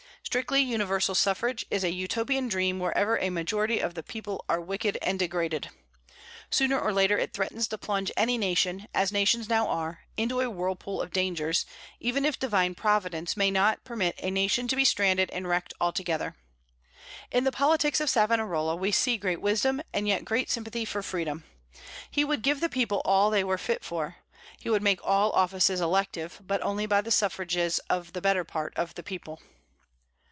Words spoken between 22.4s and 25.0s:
give the people all that they were fit for. He would